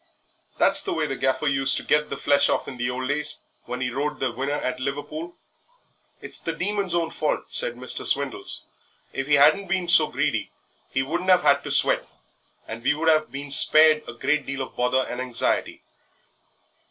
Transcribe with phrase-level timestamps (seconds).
[0.57, 3.41] "That's the way the Gaffer used to get the flesh off in the old days
[3.65, 5.35] when he rode the winner at Liverpool."
[6.21, 8.07] "It's the Demon's own fault," said Mr.
[8.07, 8.65] Swindles;
[9.13, 10.49] "if he hadn't been so greedy
[10.89, 12.07] he wouldn't have had to sweat,
[12.67, 15.83] and we should 'ave been spared a deal of bother and anxiety."